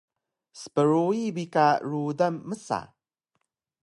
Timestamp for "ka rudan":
1.53-2.35